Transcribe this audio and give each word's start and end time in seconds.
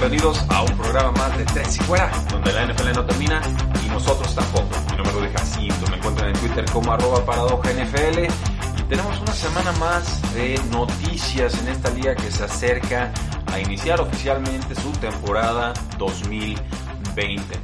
Bienvenidos 0.00 0.42
a 0.48 0.62
un 0.62 0.78
programa 0.78 1.12
más 1.12 1.36
de 1.36 1.44
Tres 1.44 1.76
y 1.76 1.80
Fuera, 1.80 2.10
donde 2.30 2.50
la 2.54 2.64
NFL 2.64 2.92
no 2.94 3.04
termina 3.04 3.42
y 3.84 3.88
nosotros 3.90 4.34
tampoco. 4.34 4.70
Mi 4.90 4.96
nombre 4.96 5.10
es 5.10 5.14
Rudy 5.14 5.28
Jacinto, 5.36 5.90
me 5.90 5.96
encuentran 5.98 6.30
en 6.30 6.40
Twitter 6.40 6.64
como 6.72 6.90
arroba 6.90 7.22
paradoja 7.26 7.70
NFL 7.70 8.20
y 8.78 8.82
tenemos 8.88 9.20
una 9.20 9.32
semana 9.32 9.72
más 9.72 10.22
de 10.32 10.58
noticias 10.70 11.52
en 11.60 11.68
esta 11.68 11.90
liga 11.90 12.14
que 12.14 12.30
se 12.30 12.44
acerca 12.44 13.12
a 13.52 13.60
iniciar 13.60 14.00
oficialmente 14.00 14.74
su 14.74 14.90
temporada 14.92 15.74
2020. 15.98 16.79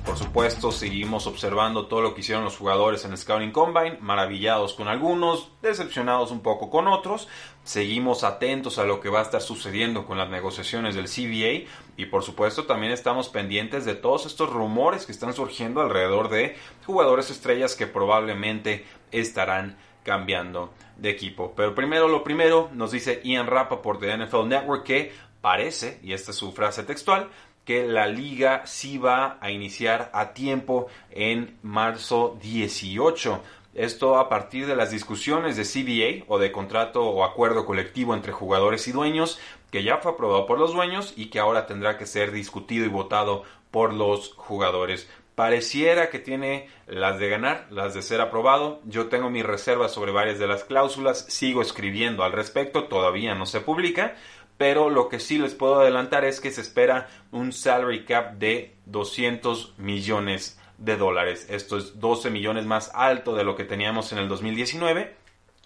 Por 0.04 0.18
supuesto, 0.18 0.72
seguimos 0.72 1.28
observando 1.28 1.86
todo 1.86 2.02
lo 2.02 2.14
que 2.14 2.20
hicieron 2.20 2.42
los 2.42 2.56
jugadores 2.56 3.04
en 3.04 3.16
Scouting 3.16 3.52
Combine, 3.52 3.96
maravillados 4.00 4.74
con 4.74 4.88
algunos, 4.88 5.52
decepcionados 5.62 6.32
un 6.32 6.40
poco 6.40 6.68
con 6.68 6.88
otros. 6.88 7.28
Seguimos 7.62 8.24
atentos 8.24 8.78
a 8.78 8.84
lo 8.84 9.00
que 9.00 9.08
va 9.08 9.20
a 9.20 9.22
estar 9.22 9.40
sucediendo 9.40 10.04
con 10.04 10.18
las 10.18 10.28
negociaciones 10.28 10.96
del 10.96 11.06
CBA 11.06 11.70
y 11.96 12.06
por 12.06 12.24
supuesto 12.24 12.64
también 12.64 12.92
estamos 12.92 13.28
pendientes 13.28 13.84
de 13.84 13.94
todos 13.94 14.26
estos 14.26 14.50
rumores 14.50 15.06
que 15.06 15.12
están 15.12 15.32
surgiendo 15.32 15.80
alrededor 15.80 16.28
de 16.28 16.56
jugadores 16.84 17.30
estrellas 17.30 17.76
que 17.76 17.86
probablemente 17.86 18.84
estarán 19.12 19.78
cambiando 20.02 20.74
de 20.96 21.10
equipo. 21.10 21.54
Pero 21.56 21.74
primero 21.74 22.08
lo 22.08 22.24
primero, 22.24 22.68
nos 22.74 22.90
dice 22.90 23.20
Ian 23.22 23.46
Rappaport 23.46 24.00
de 24.00 24.18
NFL 24.18 24.48
Network 24.48 24.84
que 24.84 25.12
parece, 25.40 26.00
y 26.02 26.12
esta 26.12 26.32
es 26.32 26.36
su 26.36 26.52
frase 26.52 26.82
textual, 26.82 27.30
que 27.66 27.84
la 27.84 28.06
liga 28.06 28.64
sí 28.64 28.96
va 28.96 29.36
a 29.40 29.50
iniciar 29.50 30.08
a 30.14 30.32
tiempo 30.32 30.86
en 31.10 31.58
marzo 31.62 32.38
18. 32.40 33.42
Esto 33.74 34.18
a 34.18 34.30
partir 34.30 34.66
de 34.66 34.76
las 34.76 34.92
discusiones 34.92 35.56
de 35.56 35.64
CBA 35.64 36.24
o 36.28 36.38
de 36.38 36.52
contrato 36.52 37.04
o 37.04 37.24
acuerdo 37.24 37.66
colectivo 37.66 38.14
entre 38.14 38.32
jugadores 38.32 38.86
y 38.88 38.92
dueños, 38.92 39.38
que 39.70 39.82
ya 39.82 39.98
fue 39.98 40.12
aprobado 40.12 40.46
por 40.46 40.58
los 40.58 40.72
dueños 40.72 41.12
y 41.16 41.26
que 41.26 41.40
ahora 41.40 41.66
tendrá 41.66 41.98
que 41.98 42.06
ser 42.06 42.30
discutido 42.30 42.86
y 42.86 42.88
votado 42.88 43.42
por 43.72 43.92
los 43.92 44.32
jugadores. 44.36 45.10
Pareciera 45.34 46.08
que 46.08 46.18
tiene 46.18 46.70
las 46.86 47.18
de 47.18 47.28
ganar, 47.28 47.66
las 47.70 47.92
de 47.92 48.00
ser 48.00 48.22
aprobado. 48.22 48.80
Yo 48.86 49.08
tengo 49.08 49.28
mis 49.28 49.44
reservas 49.44 49.92
sobre 49.92 50.12
varias 50.12 50.38
de 50.38 50.46
las 50.46 50.64
cláusulas, 50.64 51.26
sigo 51.28 51.60
escribiendo 51.60 52.24
al 52.24 52.32
respecto, 52.32 52.84
todavía 52.84 53.34
no 53.34 53.44
se 53.44 53.60
publica, 53.60 54.16
pero 54.56 54.90
lo 54.90 55.08
que 55.08 55.20
sí 55.20 55.38
les 55.38 55.54
puedo 55.54 55.80
adelantar 55.80 56.24
es 56.24 56.40
que 56.40 56.50
se 56.50 56.60
espera 56.60 57.08
un 57.32 57.52
salary 57.52 58.04
cap 58.04 58.34
de 58.34 58.74
200 58.86 59.74
millones 59.78 60.58
de 60.78 60.96
dólares. 60.96 61.46
Esto 61.50 61.76
es 61.76 62.00
12 62.00 62.30
millones 62.30 62.64
más 62.64 62.90
alto 62.94 63.34
de 63.34 63.44
lo 63.44 63.56
que 63.56 63.64
teníamos 63.64 64.12
en 64.12 64.18
el 64.18 64.28
2019. 64.28 65.14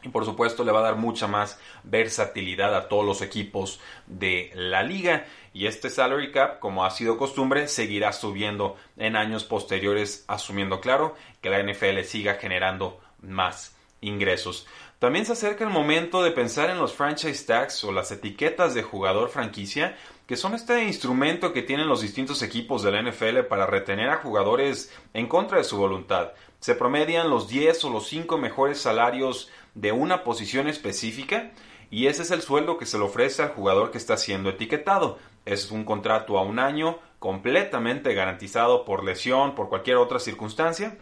Y 0.03 0.09
por 0.09 0.25
supuesto 0.25 0.65
le 0.65 0.73
va 0.73 0.79
a 0.79 0.85
dar 0.85 0.97
mucha 0.97 1.27
más 1.27 1.61
versatilidad 1.83 2.75
a 2.75 2.89
todos 2.89 3.05
los 3.05 3.21
equipos 3.21 3.81
de 4.07 4.51
la 4.55 4.83
liga. 4.83 5.27
Y 5.53 5.67
este 5.67 5.91
salary 5.91 6.33
cap, 6.33 6.59
como 6.59 6.85
ha 6.85 6.91
sido 6.91 7.19
costumbre, 7.19 7.69
seguirá 7.69 8.13
subiendo 8.13 8.77
en 8.97 9.15
años 9.15 9.45
posteriores, 9.45 10.25
asumiendo 10.27 10.81
claro 10.81 11.15
que 11.43 11.51
la 11.51 11.63
NFL 11.63 12.01
siga 12.05 12.35
generando 12.35 12.99
más 13.21 13.77
ingresos. 14.01 14.67
También 15.01 15.25
se 15.25 15.33
acerca 15.33 15.65
el 15.65 15.71
momento 15.71 16.23
de 16.23 16.31
pensar 16.31 16.69
en 16.69 16.77
los 16.77 16.93
franchise 16.93 17.47
tags 17.47 17.83
o 17.85 17.91
las 17.91 18.13
etiquetas 18.13 18.75
de 18.75 18.83
jugador 18.83 19.31
franquicia, 19.31 19.97
que 20.27 20.37
son 20.37 20.53
este 20.53 20.85
instrumento 20.85 21.55
que 21.55 21.63
tienen 21.63 21.89
los 21.89 22.03
distintos 22.03 22.43
equipos 22.43 22.83
de 22.83 22.93
la 22.93 23.01
NFL 23.01 23.45
para 23.49 23.65
retener 23.65 24.11
a 24.11 24.19
jugadores 24.19 24.93
en 25.15 25.27
contra 25.27 25.57
de 25.57 25.65
su 25.65 25.79
voluntad. 25.79 26.33
Se 26.59 26.75
promedian 26.75 27.31
los 27.31 27.49
10 27.49 27.83
o 27.85 27.91
los 27.91 28.09
5 28.09 28.37
mejores 28.37 28.79
salarios 28.79 29.49
de 29.75 29.91
una 29.91 30.23
posición 30.23 30.69
específica 30.69 31.51
y 31.91 32.09
ese 32.09 32.21
es 32.21 32.31
el 32.31 32.43
sueldo 32.43 32.77
que 32.77 32.85
se 32.85 32.99
le 32.99 33.05
ofrece 33.05 33.43
al 33.43 33.55
jugador 33.55 33.93
que 33.93 33.97
está 33.97 34.19
siendo 34.19 34.51
etiquetado. 34.51 35.19
Es 35.47 35.71
un 35.71 35.85
contrato 35.85 36.37
a 36.37 36.43
un 36.43 36.59
año 36.59 36.99
completamente 37.19 38.13
garantizado 38.13 38.85
por 38.85 39.03
lesión, 39.03 39.55
por 39.55 39.71
cualquier 39.71 39.97
otra 39.97 40.19
circunstancia 40.19 40.99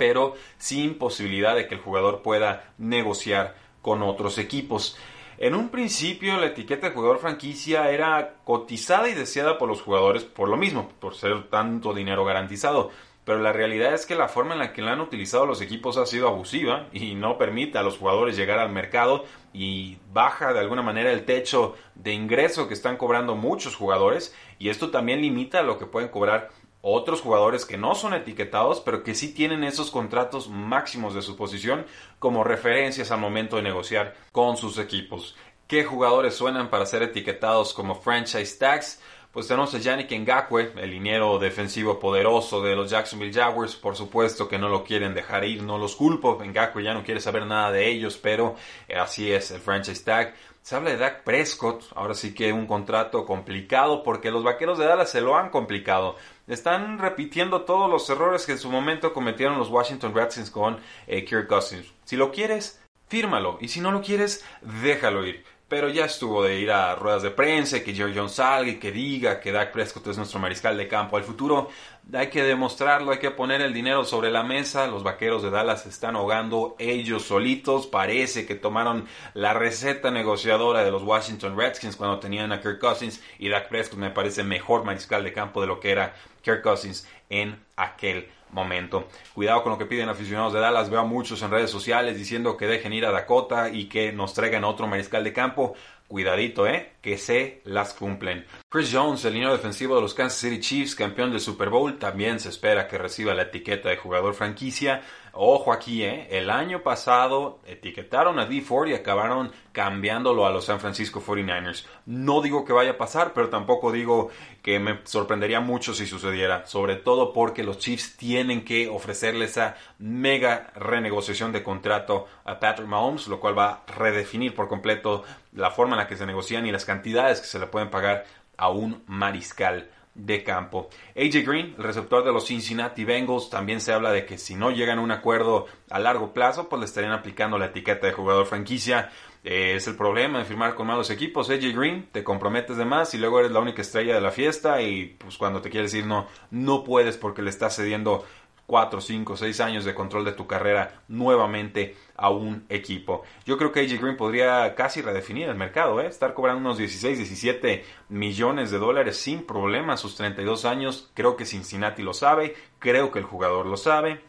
pero 0.00 0.32
sin 0.56 0.96
posibilidad 0.96 1.54
de 1.54 1.68
que 1.68 1.74
el 1.74 1.82
jugador 1.82 2.22
pueda 2.22 2.72
negociar 2.78 3.54
con 3.82 4.02
otros 4.02 4.38
equipos. 4.38 4.96
En 5.36 5.54
un 5.54 5.68
principio 5.68 6.38
la 6.38 6.46
etiqueta 6.46 6.88
de 6.88 6.94
jugador 6.94 7.18
franquicia 7.18 7.90
era 7.90 8.36
cotizada 8.44 9.10
y 9.10 9.14
deseada 9.14 9.58
por 9.58 9.68
los 9.68 9.82
jugadores 9.82 10.24
por 10.24 10.48
lo 10.48 10.56
mismo, 10.56 10.88
por 11.00 11.14
ser 11.14 11.50
tanto 11.50 11.92
dinero 11.92 12.24
garantizado. 12.24 12.90
Pero 13.26 13.40
la 13.40 13.52
realidad 13.52 13.92
es 13.92 14.06
que 14.06 14.14
la 14.14 14.28
forma 14.28 14.54
en 14.54 14.60
la 14.60 14.72
que 14.72 14.80
la 14.80 14.92
han 14.92 15.02
utilizado 15.02 15.44
los 15.44 15.60
equipos 15.60 15.98
ha 15.98 16.06
sido 16.06 16.28
abusiva 16.28 16.86
y 16.94 17.14
no 17.14 17.36
permite 17.36 17.76
a 17.76 17.82
los 17.82 17.98
jugadores 17.98 18.38
llegar 18.38 18.58
al 18.58 18.72
mercado 18.72 19.26
y 19.52 19.98
baja 20.14 20.54
de 20.54 20.60
alguna 20.60 20.80
manera 20.80 21.12
el 21.12 21.26
techo 21.26 21.74
de 21.94 22.14
ingreso 22.14 22.68
que 22.68 22.74
están 22.74 22.96
cobrando 22.96 23.36
muchos 23.36 23.76
jugadores 23.76 24.34
y 24.58 24.70
esto 24.70 24.90
también 24.90 25.20
limita 25.20 25.62
lo 25.62 25.78
que 25.78 25.84
pueden 25.84 26.08
cobrar 26.08 26.48
otros 26.82 27.20
jugadores 27.20 27.64
que 27.64 27.76
no 27.76 27.94
son 27.94 28.14
etiquetados, 28.14 28.80
pero 28.80 29.02
que 29.02 29.14
sí 29.14 29.34
tienen 29.34 29.64
esos 29.64 29.90
contratos 29.90 30.48
máximos 30.48 31.14
de 31.14 31.22
su 31.22 31.36
posición 31.36 31.86
como 32.18 32.44
referencias 32.44 33.10
al 33.10 33.20
momento 33.20 33.56
de 33.56 33.62
negociar 33.62 34.14
con 34.32 34.56
sus 34.56 34.78
equipos. 34.78 35.36
¿Qué 35.66 35.84
jugadores 35.84 36.34
suenan 36.34 36.68
para 36.68 36.86
ser 36.86 37.02
etiquetados 37.02 37.74
como 37.74 37.94
franchise 37.94 38.58
tags? 38.58 39.00
Pues 39.32 39.46
tenemos 39.46 39.72
a 39.72 39.78
Yannick 39.78 40.10
Ngakwe, 40.10 40.72
el 40.76 40.90
liniero 40.90 41.38
defensivo 41.38 42.00
poderoso 42.00 42.60
de 42.62 42.74
los 42.74 42.90
Jacksonville 42.90 43.32
Jaguars. 43.32 43.76
Por 43.76 43.94
supuesto 43.94 44.48
que 44.48 44.58
no 44.58 44.68
lo 44.68 44.82
quieren 44.82 45.14
dejar 45.14 45.44
ir, 45.44 45.62
no 45.62 45.78
los 45.78 45.94
culpo. 45.94 46.36
Ngakwe 46.44 46.82
ya 46.82 46.94
no 46.94 47.04
quiere 47.04 47.20
saber 47.20 47.46
nada 47.46 47.70
de 47.70 47.88
ellos, 47.88 48.18
pero 48.18 48.56
así 48.92 49.30
es 49.30 49.52
el 49.52 49.60
franchise 49.60 50.02
tag. 50.02 50.34
Se 50.62 50.74
habla 50.74 50.90
de 50.90 50.96
Dak 50.96 51.22
Prescott, 51.22 51.84
ahora 51.94 52.14
sí 52.14 52.34
que 52.34 52.52
un 52.52 52.66
contrato 52.66 53.24
complicado 53.24 54.02
porque 54.02 54.32
los 54.32 54.42
vaqueros 54.42 54.78
de 54.78 54.86
Dallas 54.86 55.12
se 55.12 55.20
lo 55.20 55.36
han 55.36 55.50
complicado. 55.50 56.16
Están 56.48 56.98
repitiendo 56.98 57.62
todos 57.62 57.88
los 57.88 58.10
errores 58.10 58.44
que 58.44 58.52
en 58.52 58.58
su 58.58 58.68
momento 58.68 59.12
cometieron 59.12 59.60
los 59.60 59.68
Washington 59.68 60.12
Redskins 60.12 60.50
con 60.50 60.80
eh, 61.06 61.24
Kirk 61.24 61.46
Cousins. 61.46 61.86
Si 62.04 62.16
lo 62.16 62.32
quieres, 62.32 62.82
fírmalo. 63.06 63.58
Y 63.60 63.68
si 63.68 63.80
no 63.80 63.92
lo 63.92 64.02
quieres, 64.02 64.44
déjalo 64.60 65.24
ir 65.24 65.44
pero 65.70 65.88
ya 65.88 66.06
estuvo 66.06 66.42
de 66.42 66.58
ir 66.58 66.72
a 66.72 66.96
ruedas 66.96 67.22
de 67.22 67.30
prensa, 67.30 67.84
que 67.84 67.94
Jerry 67.94 68.12
Jones 68.12 68.32
salga 68.32 68.72
y 68.72 68.80
que 68.80 68.90
diga 68.90 69.38
que 69.38 69.52
Dak 69.52 69.70
Prescott 69.70 70.04
es 70.08 70.16
nuestro 70.16 70.40
mariscal 70.40 70.76
de 70.76 70.88
campo 70.88 71.16
al 71.16 71.22
futuro. 71.22 71.68
Hay 72.12 72.26
que 72.26 72.42
demostrarlo, 72.42 73.12
hay 73.12 73.20
que 73.20 73.30
poner 73.30 73.60
el 73.60 73.72
dinero 73.72 74.04
sobre 74.04 74.32
la 74.32 74.42
mesa. 74.42 74.88
Los 74.88 75.04
vaqueros 75.04 75.44
de 75.44 75.50
Dallas 75.50 75.86
están 75.86 76.16
ahogando 76.16 76.74
ellos 76.80 77.22
solitos. 77.22 77.86
Parece 77.86 78.46
que 78.46 78.56
tomaron 78.56 79.06
la 79.34 79.54
receta 79.54 80.10
negociadora 80.10 80.82
de 80.82 80.90
los 80.90 81.04
Washington 81.04 81.56
Redskins 81.56 81.94
cuando 81.94 82.18
tenían 82.18 82.50
a 82.50 82.60
Kirk 82.60 82.80
Cousins 82.80 83.22
y 83.38 83.48
Dak 83.48 83.68
Prescott 83.68 84.00
me 84.00 84.10
parece 84.10 84.42
mejor 84.42 84.82
mariscal 84.82 85.22
de 85.22 85.32
campo 85.32 85.60
de 85.60 85.68
lo 85.68 85.78
que 85.78 85.92
era 85.92 86.16
Kirk 86.42 86.62
Cousins 86.62 87.06
en 87.28 87.64
aquel 87.76 88.28
momento. 88.52 89.08
Cuidado 89.34 89.62
con 89.62 89.72
lo 89.72 89.78
que 89.78 89.86
piden 89.86 90.08
aficionados 90.08 90.52
de 90.52 90.60
Dallas. 90.60 90.90
Veo 90.90 91.00
a 91.00 91.04
muchos 91.04 91.42
en 91.42 91.50
redes 91.50 91.70
sociales 91.70 92.16
diciendo 92.16 92.56
que 92.56 92.66
dejen 92.66 92.92
ir 92.92 93.06
a 93.06 93.12
Dakota 93.12 93.70
y 93.70 93.88
que 93.88 94.12
nos 94.12 94.34
traigan 94.34 94.64
otro 94.64 94.86
mariscal 94.86 95.24
de 95.24 95.32
campo. 95.32 95.74
Cuidadito, 96.10 96.66
¿eh? 96.66 96.94
Que 97.00 97.16
se 97.16 97.60
las 97.64 97.94
cumplen. 97.94 98.44
Chris 98.68 98.90
Jones, 98.92 99.24
el 99.24 99.34
línea 99.34 99.52
defensivo 99.52 99.94
de 99.94 100.02
los 100.02 100.12
Kansas 100.12 100.40
City 100.40 100.58
Chiefs, 100.58 100.96
campeón 100.96 101.30
del 101.30 101.40
Super 101.40 101.70
Bowl, 101.70 102.00
también 102.00 102.40
se 102.40 102.48
espera 102.48 102.88
que 102.88 102.98
reciba 102.98 103.32
la 103.32 103.42
etiqueta 103.42 103.88
de 103.88 103.96
jugador 103.96 104.34
franquicia. 104.34 105.02
Ojo 105.32 105.72
aquí, 105.72 106.02
¿eh? 106.02 106.26
El 106.30 106.50
año 106.50 106.82
pasado 106.82 107.60
etiquetaron 107.64 108.40
a 108.40 108.46
D 108.46 108.60
Ford 108.60 108.88
y 108.88 108.94
acabaron 108.94 109.52
cambiándolo 109.70 110.44
a 110.44 110.50
los 110.50 110.64
San 110.64 110.80
Francisco 110.80 111.22
49ers. 111.24 111.86
No 112.06 112.42
digo 112.42 112.64
que 112.64 112.72
vaya 112.72 112.92
a 112.92 112.98
pasar, 112.98 113.32
pero 113.32 113.48
tampoco 113.48 113.92
digo 113.92 114.30
que 114.62 114.80
me 114.80 114.98
sorprendería 115.04 115.60
mucho 115.60 115.94
si 115.94 116.06
sucediera. 116.06 116.66
Sobre 116.66 116.96
todo 116.96 117.32
porque 117.32 117.62
los 117.62 117.78
Chiefs 117.78 118.16
tienen 118.16 118.64
que 118.64 118.88
ofrecerle 118.88 119.44
esa 119.44 119.76
mega 120.00 120.72
renegociación 120.74 121.52
de 121.52 121.62
contrato 121.62 122.26
a 122.44 122.58
Patrick 122.58 122.88
Mahomes, 122.88 123.28
lo 123.28 123.38
cual 123.38 123.56
va 123.56 123.84
a 123.86 123.92
redefinir 123.92 124.56
por 124.56 124.66
completo 124.66 125.22
la 125.52 125.70
forma 125.70 125.94
en 125.94 125.99
que 126.06 126.16
se 126.16 126.26
negocian 126.26 126.66
y 126.66 126.72
las 126.72 126.84
cantidades 126.84 127.40
que 127.40 127.46
se 127.46 127.58
le 127.58 127.66
pueden 127.66 127.90
pagar 127.90 128.24
a 128.56 128.68
un 128.70 129.02
mariscal 129.06 129.90
de 130.14 130.42
campo. 130.42 130.90
AJ 131.16 131.46
Green, 131.46 131.74
el 131.78 131.84
receptor 131.84 132.24
de 132.24 132.32
los 132.32 132.46
Cincinnati 132.46 133.04
Bengals, 133.04 133.48
también 133.48 133.80
se 133.80 133.92
habla 133.92 134.10
de 134.10 134.26
que 134.26 134.38
si 134.38 134.54
no 134.54 134.70
llegan 134.70 134.98
a 134.98 135.02
un 135.02 135.10
acuerdo 135.12 135.66
a 135.88 135.98
largo 135.98 136.32
plazo, 136.32 136.68
pues 136.68 136.80
le 136.80 136.86
estarían 136.86 137.12
aplicando 137.12 137.58
la 137.58 137.66
etiqueta 137.66 138.06
de 138.06 138.12
jugador 138.12 138.46
franquicia. 138.46 139.10
Eh, 139.42 139.74
es 139.76 139.86
el 139.86 139.96
problema 139.96 140.38
de 140.38 140.44
firmar 140.44 140.74
con 140.74 140.86
malos 140.86 141.10
equipos. 141.10 141.48
AJ 141.48 141.74
Green, 141.74 142.08
te 142.12 142.22
comprometes 142.22 142.76
de 142.76 142.84
más 142.84 143.14
y 143.14 143.18
luego 143.18 143.40
eres 143.40 143.52
la 143.52 143.60
única 143.60 143.82
estrella 143.82 144.14
de 144.14 144.20
la 144.20 144.30
fiesta 144.30 144.82
y 144.82 145.16
pues 145.18 145.38
cuando 145.38 145.62
te 145.62 145.70
quieres 145.70 145.94
ir 145.94 146.06
no, 146.06 146.26
no 146.50 146.84
puedes 146.84 147.16
porque 147.16 147.40
le 147.40 147.50
estás 147.50 147.76
cediendo 147.76 148.26
4, 148.70 149.00
5, 149.00 149.36
6 149.36 149.60
años 149.62 149.84
de 149.84 149.96
control 149.96 150.24
de 150.24 150.30
tu 150.30 150.46
carrera 150.46 151.02
nuevamente 151.08 151.96
a 152.14 152.30
un 152.30 152.66
equipo. 152.68 153.24
Yo 153.44 153.58
creo 153.58 153.72
que 153.72 153.80
AJ 153.80 154.00
Green 154.00 154.16
podría 154.16 154.76
casi 154.76 155.02
redefinir 155.02 155.48
el 155.48 155.56
mercado, 155.56 156.00
¿eh? 156.00 156.06
estar 156.06 156.34
cobrando 156.34 156.60
unos 156.60 156.78
16, 156.78 157.18
17 157.18 157.84
millones 158.10 158.70
de 158.70 158.78
dólares 158.78 159.16
sin 159.16 159.44
problema 159.44 159.96
sus 159.96 160.14
32 160.14 160.66
años. 160.66 161.10
Creo 161.14 161.34
que 161.34 161.46
Cincinnati 161.46 162.04
lo 162.04 162.14
sabe, 162.14 162.54
creo 162.78 163.10
que 163.10 163.18
el 163.18 163.24
jugador 163.24 163.66
lo 163.66 163.76
sabe. 163.76 164.20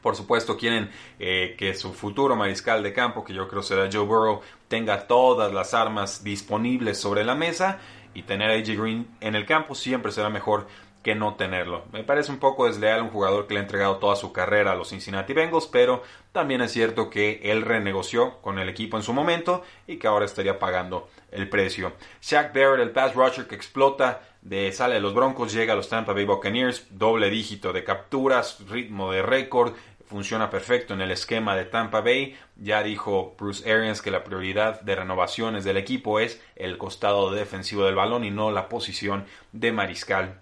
Por 0.00 0.14
supuesto, 0.14 0.56
quieren 0.56 0.92
eh, 1.18 1.56
que 1.58 1.74
su 1.74 1.92
futuro 1.92 2.36
mariscal 2.36 2.84
de 2.84 2.92
campo, 2.92 3.24
que 3.24 3.34
yo 3.34 3.48
creo 3.48 3.64
será 3.64 3.88
Joe 3.92 4.06
Burrow, 4.06 4.40
tenga 4.68 5.08
todas 5.08 5.52
las 5.52 5.74
armas 5.74 6.22
disponibles 6.22 6.96
sobre 7.00 7.24
la 7.24 7.34
mesa 7.34 7.80
y 8.14 8.22
tener 8.22 8.50
a 8.50 8.54
AJ 8.54 8.80
Green 8.80 9.08
en 9.20 9.34
el 9.34 9.46
campo 9.46 9.74
siempre 9.74 10.12
será 10.12 10.30
mejor 10.30 10.68
que 11.02 11.14
no 11.14 11.34
tenerlo. 11.34 11.84
Me 11.92 12.04
parece 12.04 12.30
un 12.30 12.38
poco 12.38 12.66
desleal 12.66 13.02
un 13.02 13.10
jugador 13.10 13.46
que 13.46 13.54
le 13.54 13.60
ha 13.60 13.62
entregado 13.62 13.96
toda 13.96 14.16
su 14.16 14.32
carrera 14.32 14.72
a 14.72 14.74
los 14.74 14.90
Cincinnati 14.90 15.32
Bengals, 15.32 15.66
pero 15.66 16.02
también 16.32 16.60
es 16.60 16.72
cierto 16.72 17.08
que 17.08 17.40
él 17.44 17.62
renegoció 17.62 18.38
con 18.42 18.58
el 18.58 18.68
equipo 18.68 18.96
en 18.96 19.02
su 19.02 19.12
momento 19.12 19.62
y 19.86 19.96
que 19.96 20.06
ahora 20.06 20.26
estaría 20.26 20.58
pagando 20.58 21.08
el 21.30 21.48
precio. 21.48 21.92
Shaq 22.20 22.54
Barrett, 22.54 22.80
el 22.80 22.90
pass 22.90 23.14
rusher 23.14 23.46
que 23.46 23.54
explota, 23.54 24.22
de, 24.42 24.72
sale 24.72 24.94
de 24.94 25.00
los 25.00 25.14
Broncos, 25.14 25.52
llega 25.52 25.72
a 25.72 25.76
los 25.76 25.88
Tampa 25.88 26.12
Bay 26.12 26.24
Buccaneers, 26.24 26.86
doble 26.90 27.30
dígito 27.30 27.72
de 27.72 27.84
capturas, 27.84 28.58
ritmo 28.68 29.12
de 29.12 29.22
récord, 29.22 29.74
funciona 30.06 30.50
perfecto 30.50 30.92
en 30.92 31.00
el 31.02 31.12
esquema 31.12 31.54
de 31.54 31.66
Tampa 31.66 32.00
Bay. 32.00 32.36
Ya 32.56 32.82
dijo 32.82 33.36
Bruce 33.38 33.70
Arians 33.70 34.02
que 34.02 34.10
la 34.10 34.24
prioridad 34.24 34.80
de 34.80 34.96
renovaciones 34.96 35.62
del 35.62 35.76
equipo 35.76 36.20
es 36.20 36.42
el 36.56 36.78
costado 36.78 37.30
defensivo 37.30 37.84
del 37.84 37.94
balón 37.94 38.24
y 38.24 38.30
no 38.30 38.50
la 38.50 38.68
posición 38.68 39.24
de 39.52 39.72
mariscal 39.72 40.40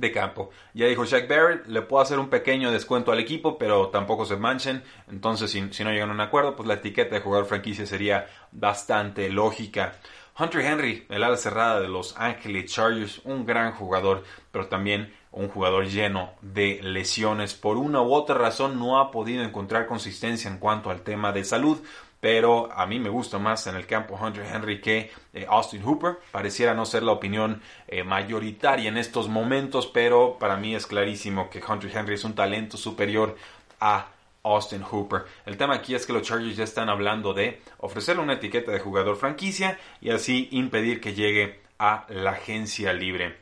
de 0.00 0.12
campo. 0.12 0.50
Ya 0.74 0.86
dijo 0.86 1.04
Jack 1.04 1.28
Barrett, 1.28 1.66
le 1.66 1.82
puedo 1.82 2.02
hacer 2.02 2.18
un 2.18 2.28
pequeño 2.28 2.70
descuento 2.70 3.12
al 3.12 3.20
equipo, 3.20 3.58
pero 3.58 3.88
tampoco 3.88 4.24
se 4.24 4.36
manchen. 4.36 4.82
Entonces, 5.10 5.50
si, 5.50 5.60
no 5.60 5.90
llegan 5.90 6.10
a 6.10 6.14
un 6.14 6.20
acuerdo, 6.20 6.56
pues 6.56 6.66
la 6.66 6.74
etiqueta 6.74 7.14
de 7.14 7.20
jugador 7.20 7.46
franquicia 7.46 7.86
sería 7.86 8.26
bastante 8.52 9.28
lógica. 9.28 9.94
Hunter 10.38 10.62
Henry, 10.62 11.06
el 11.10 11.22
ala 11.22 11.36
cerrada 11.36 11.80
de 11.80 11.88
los 11.88 12.16
Angeles 12.16 12.72
Chargers, 12.72 13.20
un 13.24 13.44
gran 13.44 13.72
jugador, 13.72 14.24
pero 14.50 14.68
también 14.68 15.12
un 15.32 15.48
jugador 15.48 15.86
lleno 15.86 16.30
de 16.40 16.80
lesiones. 16.82 17.54
Por 17.54 17.76
una 17.76 18.00
u 18.00 18.12
otra 18.12 18.36
razón 18.36 18.78
no 18.78 19.00
ha 19.00 19.10
podido 19.10 19.42
encontrar 19.44 19.86
consistencia 19.86 20.50
en 20.50 20.58
cuanto 20.58 20.90
al 20.90 21.02
tema 21.02 21.32
de 21.32 21.44
salud 21.44 21.78
pero 22.20 22.70
a 22.72 22.86
mí 22.86 22.98
me 22.98 23.08
gusta 23.08 23.38
más 23.38 23.66
en 23.66 23.76
el 23.76 23.86
campo 23.86 24.18
Hunter 24.20 24.44
Henry 24.44 24.80
que 24.80 25.10
eh, 25.32 25.46
Austin 25.48 25.82
Hooper. 25.82 26.18
Pareciera 26.30 26.74
no 26.74 26.84
ser 26.84 27.02
la 27.02 27.12
opinión 27.12 27.62
eh, 27.88 28.04
mayoritaria 28.04 28.88
en 28.88 28.98
estos 28.98 29.28
momentos, 29.28 29.86
pero 29.86 30.38
para 30.38 30.56
mí 30.56 30.74
es 30.74 30.86
clarísimo 30.86 31.48
que 31.48 31.62
Hunter 31.66 31.90
Henry 31.94 32.14
es 32.14 32.24
un 32.24 32.34
talento 32.34 32.76
superior 32.76 33.36
a 33.80 34.08
Austin 34.42 34.82
Hooper. 34.82 35.24
El 35.46 35.56
tema 35.56 35.74
aquí 35.74 35.94
es 35.94 36.06
que 36.06 36.12
los 36.12 36.22
Chargers 36.22 36.56
ya 36.56 36.64
están 36.64 36.88
hablando 36.88 37.32
de 37.32 37.62
ofrecerle 37.78 38.22
una 38.22 38.34
etiqueta 38.34 38.70
de 38.70 38.80
jugador 38.80 39.16
franquicia 39.16 39.78
y 40.00 40.10
así 40.10 40.48
impedir 40.52 41.00
que 41.00 41.14
llegue 41.14 41.60
a 41.78 42.06
la 42.08 42.32
agencia 42.32 42.92
libre. 42.92 43.38